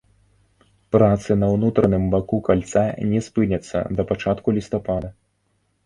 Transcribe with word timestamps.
Працы 0.95 1.31
на 1.41 1.47
ўнутраным 1.55 2.09
баку 2.15 2.41
кальца 2.49 2.83
не 3.13 3.21
спыняцца 3.29 3.87
да 3.97 4.01
пачатку 4.15 4.47
лістапада. 4.61 5.09